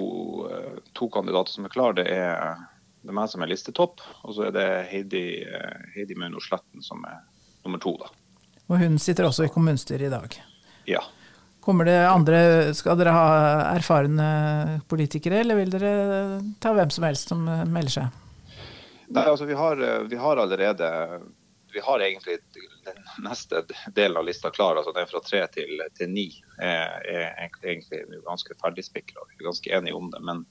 eh, 0.48 0.78
to 0.96 1.10
kandidater 1.12 1.52
som 1.52 1.66
er 1.66 1.74
klare. 1.74 1.98
Det 2.00 2.06
er, 2.14 2.62
det 3.02 3.12
er 3.12 3.18
meg 3.18 3.30
som 3.32 3.44
er 3.44 3.50
listetopp, 3.50 4.00
og 4.24 4.36
så 4.36 4.48
er 4.48 4.56
det 4.56 4.68
Heidi, 4.92 5.24
eh, 5.44 5.80
Heidi 5.96 6.16
Mauno 6.18 6.40
Sletten 6.42 6.84
som 6.84 7.04
er 7.08 7.20
nummer 7.66 7.82
to. 7.82 7.96
da. 8.00 8.12
Og 8.70 8.78
hun 8.80 8.98
sitter 9.02 9.28
også 9.28 9.44
i 9.44 9.52
kommunestyret 9.52 10.08
i 10.08 10.12
dag? 10.12 10.38
Ja. 10.88 11.02
Kommer 11.60 11.84
det 11.84 11.98
andre, 12.08 12.72
Skal 12.72 12.96
dere 12.96 13.12
ha 13.12 13.26
erfarne 13.74 14.80
politikere, 14.88 15.42
eller 15.42 15.58
vil 15.58 15.74
dere 15.74 15.92
ta 16.62 16.72
hvem 16.72 16.90
som 16.90 17.04
helst 17.04 17.28
som 17.28 17.44
melder 17.44 17.92
seg? 17.92 18.16
Nei, 19.10 19.26
altså 19.26 19.44
vi 19.44 19.58
har, 19.58 19.76
vi 20.08 20.16
har 20.16 20.38
allerede 20.38 20.88
Vi 21.72 21.80
har 21.84 22.00
egentlig 22.00 22.38
den 22.84 23.02
neste 23.24 23.62
delen 23.94 24.16
av 24.16 24.24
lista 24.26 24.50
klar. 24.50 24.76
altså 24.76 24.92
Den 24.92 25.08
fra 25.10 25.20
tre 25.24 25.44
til, 25.54 25.82
til 25.98 26.10
ni 26.10 26.28
er, 26.58 27.00
er 27.06 27.36
egentlig 27.44 28.02
ganske 28.26 28.56
ferdigspikra. 28.62 29.26
Vi 29.28 29.38
er 29.38 29.50
ganske 29.50 29.76
enige 29.78 29.94
om 29.94 30.10
det. 30.10 30.22
Men 30.26 30.44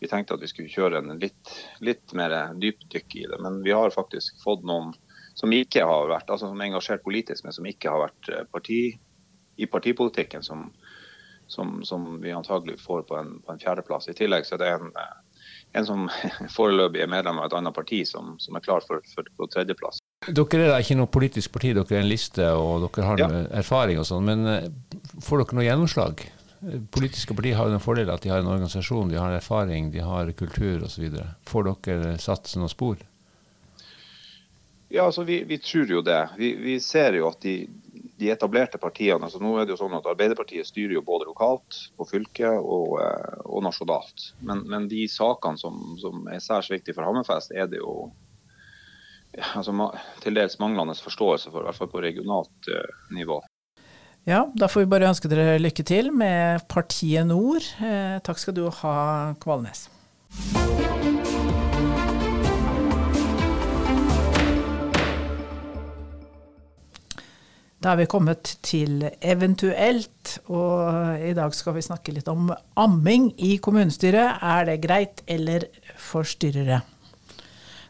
vi 0.00 0.08
tenkte 0.08 0.36
at 0.36 0.42
vi 0.42 0.50
skulle 0.50 0.72
kjøre 0.72 1.00
en 1.00 1.18
litt, 1.18 1.52
litt 1.80 2.14
mer 2.16 2.34
dypdykk 2.60 3.16
i 3.16 3.26
det. 3.32 3.40
Men 3.42 3.62
vi 3.64 3.74
har 3.74 3.94
faktisk 3.94 4.38
fått 4.44 4.66
noen 4.66 4.92
som 5.38 5.52
ikke 5.54 5.84
har 5.86 6.10
vært, 6.10 6.30
altså 6.30 6.50
som 6.50 6.60
er 6.60 6.70
engasjert 6.70 7.04
politisk, 7.04 7.44
men 7.46 7.54
som 7.54 7.66
ikke 7.66 7.90
har 7.92 8.08
vært 8.08 8.30
parti 8.52 8.80
i 9.58 9.66
partipolitikken 9.66 10.42
som, 10.42 10.68
som, 11.46 11.84
som 11.86 12.20
vi 12.22 12.34
antagelig 12.34 12.80
får 12.82 13.02
på 13.08 13.16
en, 13.18 13.36
en 13.50 13.62
fjerdeplass. 13.62 14.08
I 14.08 14.16
tillegg 14.18 14.46
så 14.46 14.56
er 14.56 14.62
det 14.62 14.72
en, 14.76 14.92
en 15.78 15.86
som 15.86 16.06
foreløpig 16.56 17.02
er 17.02 17.10
medlem 17.10 17.40
av 17.40 17.48
et 17.48 17.58
annet 17.58 17.74
parti, 17.74 18.04
som, 18.06 18.36
som 18.42 18.58
er 18.58 18.66
klar 18.66 18.86
for, 18.86 19.02
for, 19.14 19.30
for 19.38 19.50
tredjeplass. 19.54 20.02
Dere 20.26 20.64
er 20.64 20.72
da 20.72 20.78
ikke 20.82 20.96
noe 20.98 21.10
politisk 21.14 21.52
parti, 21.54 21.70
dere 21.76 21.94
er 21.94 22.02
en 22.02 22.10
liste 22.10 22.46
og 22.58 22.88
dere 22.88 23.06
har 23.06 23.20
ja. 23.22 23.28
erfaring 23.60 24.00
og 24.00 24.08
sånn. 24.08 24.26
Men 24.26 24.48
eh, 24.50 24.66
får 25.22 25.44
dere 25.44 25.58
noe 25.58 25.66
gjennomslag? 25.68 26.24
Politiske 26.90 27.36
partier 27.38 27.54
har 27.54 27.68
jo 27.68 27.76
den 27.76 27.84
fordelen 27.84 28.16
at 28.16 28.24
de 28.24 28.32
har 28.32 28.42
en 28.42 28.50
organisasjon, 28.50 29.12
de 29.12 29.20
har 29.20 29.36
erfaring, 29.36 29.92
de 29.94 30.02
har 30.02 30.32
kultur 30.34 30.82
osv. 30.88 31.06
Får 31.46 31.70
dere 31.86 32.16
satt 32.18 32.50
noen 32.58 32.72
spor? 32.72 32.98
Ja, 34.88 35.04
altså 35.04 35.22
vi, 35.22 35.44
vi 35.46 35.60
tror 35.62 35.90
jo 35.92 36.02
det. 36.02 36.20
Vi, 36.40 36.54
vi, 36.56 36.78
ser 36.80 37.14
jo 37.14 37.28
at 37.28 37.42
de, 37.44 37.68
de 38.18 38.30
etablerte 38.32 38.80
partiene 38.80 39.28
altså 39.28 39.40
Nå 39.42 39.52
er 39.58 39.66
det 39.68 39.74
jo 39.74 39.82
sånn 39.82 39.96
at 39.98 40.06
Arbeiderpartiet 40.08 40.66
styrer 40.66 40.96
jo 40.96 41.04
både 41.04 41.28
lokalt, 41.28 41.82
på 41.94 42.06
fylket 42.08 42.56
og, 42.58 42.96
eh, 43.04 43.42
og 43.44 43.62
nasjonalt. 43.68 44.32
Men, 44.40 44.64
men, 44.66 44.88
de 44.90 45.04
sakene 45.12 45.60
som, 45.60 45.92
som 46.02 46.26
er 46.32 46.42
særs 46.42 46.72
viktige 46.72 46.96
for 46.96 47.06
Hammerfest, 47.06 47.52
er 47.54 47.68
det 47.70 47.84
jo 47.84 48.08
altså, 49.54 49.90
til 50.22 50.36
dels 50.38 50.58
manglende 50.62 50.96
forståelse 50.98 51.52
for, 51.52 51.62
i 51.62 51.68
hvert 51.68 51.78
fall 51.78 51.92
på 51.92 52.02
regionalt 52.04 52.72
uh, 52.72 53.14
nivå. 53.14 53.40
Ja, 54.28 54.42
da 54.52 54.68
får 54.68 54.84
vi 54.84 54.90
bare 54.92 55.08
ønske 55.08 55.28
dere 55.30 55.56
lykke 55.60 55.84
til 55.88 56.10
med 56.12 56.66
Partiet 56.68 57.24
Nord. 57.30 57.64
Eh, 57.80 58.18
takk 58.20 58.40
skal 58.42 58.56
du 58.58 58.66
ha, 58.82 58.96
Kvalnes. 59.40 59.86
Da 67.78 67.94
er 67.94 68.00
vi 68.02 68.08
kommet 68.10 68.56
til 68.66 69.06
eventuelt, 69.22 70.34
og 70.50 71.22
i 71.22 71.32
dag 71.38 71.54
skal 71.54 71.78
vi 71.78 71.86
snakke 71.86 72.12
litt 72.12 72.28
om 72.28 72.50
amming 72.76 73.30
i 73.38 73.54
kommunestyret. 73.62 74.42
Er 74.42 74.68
det 74.68 74.80
greit, 74.82 75.22
eller 75.30 75.70
forstyrrer 75.96 76.68
det? 76.68 76.80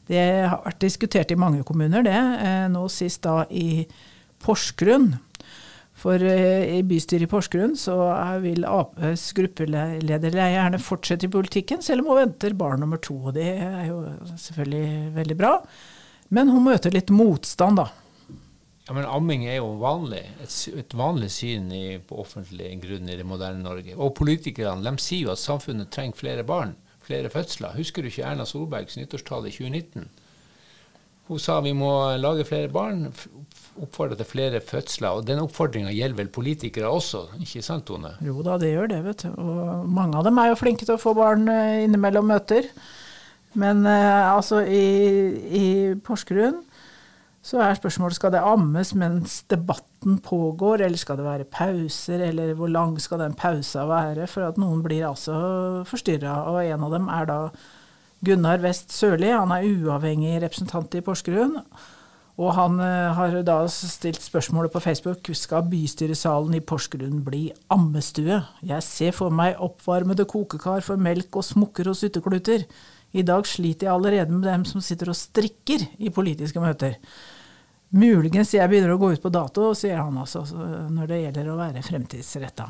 Det 0.09 0.25
har 0.49 0.63
vært 0.65 0.81
diskutert 0.81 1.33
i 1.33 1.39
mange 1.39 1.65
kommuner, 1.69 2.05
det. 2.07 2.17
Eh, 2.17 2.67
nå 2.73 2.87
sist 2.93 3.23
da 3.27 3.43
i 3.53 3.85
Porsgrunn. 4.41 5.13
For 5.99 6.23
eh, 6.23 6.79
i 6.79 6.83
bystyret 6.87 7.27
i 7.27 7.31
Porsgrunn 7.31 7.77
så 7.77 7.97
vil 8.43 8.65
Aps 8.69 9.29
gruppeleder 9.37 10.37
gjerne 10.39 10.81
fortsette 10.81 11.29
i 11.29 11.33
politikken, 11.33 11.83
selv 11.85 12.05
om 12.05 12.13
hun 12.13 12.23
venter 12.23 12.57
barn 12.57 12.85
nummer 12.85 13.01
to. 13.03 13.19
Og 13.29 13.37
det 13.37 13.51
er 13.59 13.89
jo 13.91 14.03
selvfølgelig 14.35 15.15
veldig 15.19 15.39
bra. 15.39 15.55
Men 16.35 16.53
hun 16.53 16.69
møter 16.69 16.95
litt 16.95 17.13
motstand, 17.13 17.81
da. 17.81 17.89
Ja, 18.89 18.95
men 18.97 19.05
Amming 19.05 19.45
er 19.45 19.59
jo 19.59 19.75
vanlig, 19.83 20.23
et, 20.41 20.53
et 20.81 20.95
vanlig 20.97 21.29
syn 21.35 21.67
i, 21.77 21.99
på 22.01 22.23
offentlig 22.23 22.71
grunn 22.81 23.11
i 23.11 23.19
det 23.21 23.27
moderne 23.29 23.61
Norge. 23.61 23.93
Og 24.01 24.15
politikerne 24.17 24.81
de 24.81 25.05
sier 25.05 25.27
jo 25.27 25.35
at 25.35 25.43
samfunnet 25.43 25.91
trenger 25.93 26.17
flere 26.17 26.45
barn, 26.49 26.73
flere 27.09 27.33
fødsler. 27.33 27.77
Husker 27.81 28.05
du 28.05 28.13
ikke 28.13 28.27
Erna 28.29 28.47
Solbergs 28.49 28.99
nyttårstale 29.01 29.51
i 29.51 29.57
2019? 29.57 30.09
Hun 31.29 31.41
sa 31.43 31.59
vi 31.61 31.75
må 31.77 31.91
lage 32.17 32.47
flere 32.49 32.71
barn, 32.73 33.11
oppfordre 33.83 34.17
til 34.17 34.29
flere 34.31 34.61
fødsler. 34.65 35.19
Og 35.19 35.27
den 35.29 35.43
oppfordringa 35.43 35.93
gjelder 35.93 36.23
vel 36.23 36.31
politikere 36.33 36.89
også, 36.89 37.27
ikke 37.45 37.65
sant 37.65 37.85
Tone? 37.91 38.15
Jo 38.25 38.41
da, 38.47 38.57
det 38.61 38.73
gjør 38.73 38.89
det, 38.95 39.03
vet 39.05 39.27
du. 39.27 39.35
Og 39.37 39.91
mange 39.99 40.17
av 40.17 40.25
dem 40.25 40.41
er 40.41 40.53
jo 40.53 40.61
flinke 40.61 40.89
til 40.89 40.97
å 40.97 41.03
få 41.03 41.13
barn 41.19 41.45
eh, 41.53 41.85
innimellom 41.85 42.33
møter. 42.33 42.71
Men 43.61 43.85
eh, 43.89 44.25
altså, 44.33 44.63
i, 44.65 44.87
i 45.61 45.67
Porsgrunn 46.05 46.63
så 47.43 47.61
er 47.63 47.79
spørsmålet 47.79 48.19
skal 48.19 48.33
det 48.35 48.43
ammes 48.45 48.91
mens 48.99 49.41
debatten 49.49 50.19
pågår, 50.25 50.83
eller 50.85 51.01
skal 51.01 51.21
det 51.21 51.27
være 51.27 51.47
pauser, 51.49 52.25
eller 52.29 52.55
hvor 52.59 52.71
lang 52.71 52.97
skal 53.01 53.23
den 53.23 53.37
pausa 53.39 53.87
være? 53.89 54.27
For 54.27 54.49
at 54.49 54.59
noen 54.61 54.83
blir 54.85 55.07
altså 55.09 55.37
forstyrra. 55.89 56.43
Og 56.51 56.61
en 56.65 56.89
av 56.89 56.97
dem 56.97 57.07
er 57.15 57.31
da 57.31 57.39
Gunnar 58.27 58.61
West 58.65 58.93
Sørli. 58.93 59.31
Han 59.31 59.55
er 59.55 59.69
uavhengig 59.71 60.41
representant 60.43 60.99
i 60.99 61.05
Porsgrunn. 61.07 61.57
Og 62.39 62.53
han 62.55 62.77
uh, 62.79 63.15
har 63.17 63.41
da 63.47 63.57
stilt 63.71 64.23
spørsmålet 64.23 64.71
på 64.71 64.83
Facebook 64.83 65.31
skal 65.35 65.67
bystyresalen 65.71 66.55
i 66.55 66.63
Porsgrunn 66.63 67.25
bli 67.27 67.49
ammestue. 67.75 68.43
Jeg 68.63 68.87
ser 68.87 69.17
for 69.17 69.35
meg 69.35 69.59
oppvarmede 69.63 70.27
kokekar 70.31 70.85
for 70.87 71.01
melk 71.03 71.41
og 71.41 71.47
smukker 71.47 71.91
og 71.91 71.99
suttekluter. 71.99 72.67
I 73.17 73.25
dag 73.25 73.47
sliter 73.49 73.89
jeg 73.89 73.95
allerede 73.95 74.35
med 74.35 74.45
dem 74.49 74.67
som 74.69 74.85
sitter 74.85 75.13
og 75.13 75.17
strikker 75.17 75.87
i 75.99 76.13
politiske 76.13 76.61
møter. 76.61 76.99
Muligens 77.97 78.53
jeg 78.53 78.69
begynner 78.69 78.93
å 78.93 79.01
gå 79.01 79.15
ut 79.15 79.23
på 79.25 79.33
dato, 79.33 79.71
sier 79.79 80.03
han 80.03 80.19
altså, 80.21 80.45
når 80.93 81.09
det 81.09 81.23
gjelder 81.23 81.49
å 81.49 81.57
være 81.61 81.85
fremtidsretta. 81.87 82.69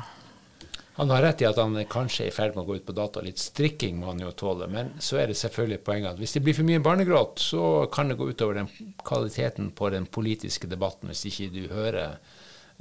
Han 0.99 1.09
har 1.09 1.21
rett 1.21 1.41
i 1.41 1.45
at 1.47 1.55
han 1.55 1.77
kanskje 1.87 2.25
er 2.25 2.27
i 2.27 2.35
ferd 2.35 2.55
med 2.57 2.65
å 2.65 2.67
gå 2.67 2.75
ut 2.75 2.85
på 2.87 2.95
dato. 2.95 3.21
Litt 3.23 3.39
strikking 3.39 4.01
må 4.01 4.09
han 4.09 4.19
jo 4.19 4.33
tåle. 4.35 4.65
Men 4.67 4.89
så 4.99 5.21
er 5.21 5.29
det 5.31 5.37
selvfølgelig 5.39 5.77
poenget 5.87 6.09
at 6.09 6.19
hvis 6.19 6.35
det 6.35 6.41
blir 6.43 6.57
for 6.57 6.67
mye 6.67 6.81
barnegråt, 6.83 7.39
så 7.39 7.61
kan 7.91 8.11
det 8.11 8.17
gå 8.19 8.27
utover 8.27 8.59
den 8.59 8.67
kvaliteten 9.07 9.69
på 9.75 9.93
den 9.93 10.09
politiske 10.11 10.67
debatten, 10.67 11.07
hvis 11.07 11.23
ikke 11.29 11.47
du 11.55 11.61
hører 11.71 12.17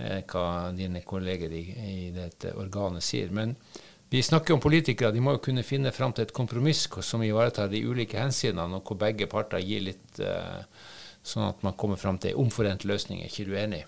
eh, 0.03 0.25
hva 0.27 0.47
dine 0.75 1.05
kolleger 1.07 1.55
i, 1.55 1.63
i, 1.93 2.09
dette 2.17 2.57
organet 2.59 3.07
sier. 3.07 3.31
Men 3.31 3.55
vi 4.11 4.23
snakker 4.23 4.55
om 4.55 4.61
politikere. 4.61 5.13
De 5.13 5.21
må 5.21 5.37
jo 5.37 5.43
kunne 5.45 5.65
finne 5.67 5.93
fram 5.93 6.15
til 6.17 6.25
et 6.25 6.33
kompromiss 6.33 6.87
som 7.05 7.23
ivaretar 7.23 7.69
de 7.69 7.83
ulike 7.85 8.19
hensynene, 8.21 8.81
og 8.81 8.89
hvor 8.89 8.99
begge 9.01 9.29
parter 9.29 9.61
gir 9.61 9.85
litt 9.91 10.21
eh, 10.25 10.65
sånn 11.23 11.51
at 11.51 11.63
man 11.67 11.77
kommer 11.77 12.01
fram 12.01 12.19
til 12.23 12.39
omforent 12.41 12.87
løsninger. 12.89 13.27
Er 13.27 13.33
ikke 13.33 13.49
du 13.51 13.57
enig? 13.59 13.85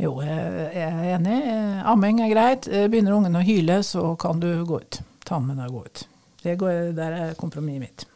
Jo, 0.00 0.16
jeg 0.24 0.72
er 0.82 1.14
enig. 1.14 1.38
Amming 1.86 2.22
er 2.24 2.32
greit. 2.32 2.66
Begynner 2.66 3.14
ungen 3.18 3.38
å 3.38 3.44
hyle, 3.44 3.82
så 3.86 4.16
kan 4.18 4.40
du 4.42 4.50
gå 4.66 4.80
ut. 4.82 5.02
Ta 5.28 5.38
med 5.38 5.60
deg 5.60 5.70
og 5.70 5.78
gå 5.78 5.84
ut. 5.86 6.06
Det 6.42 6.58
går, 6.58 6.78
der 6.98 7.18
er 7.20 7.36
kompromisset 7.38 7.84
mitt. 7.84 8.06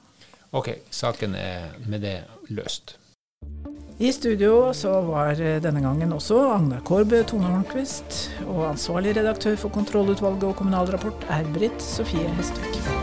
Ok, 0.57 0.73
saken 0.91 1.37
er 1.38 1.76
med 1.87 2.03
det 2.03 2.17
løst. 2.50 2.97
I 3.99 4.12
studio 4.12 4.75
så 4.76 4.91
var 5.00 5.38
denne 5.65 5.81
gangen 5.81 6.12
også 6.12 6.37
Agnar 6.53 6.83
Kårbø, 6.85 7.23
Tone 7.25 7.49
Hornquist, 7.49 8.19
og 8.45 8.67
ansvarlig 8.75 9.17
redaktør 9.17 9.57
for 9.57 9.73
kontrollutvalget 9.73 10.45
og 10.45 10.57
Kommunal 10.61 10.93
Rapport 10.93 11.25
er 11.33 11.49
Britt 11.57 11.83
Sofie 11.83 12.29
Hestvik. 12.37 12.96